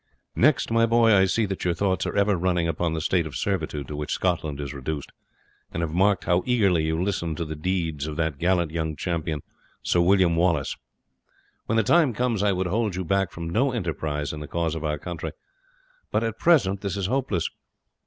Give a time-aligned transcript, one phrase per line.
[0.35, 3.35] Next, my boy, I see that your thoughts are ever running upon the state of
[3.35, 5.11] servitude to which Scotland is reduced,
[5.71, 9.41] and have marked how eagerly you listen to the deeds of that gallant young champion,
[9.83, 10.75] Sir William Wallace.
[11.67, 14.73] When the time comes I would hold you back from no enterprise in the cause
[14.73, 15.33] of our country;
[16.11, 17.47] but at present this is hopeless.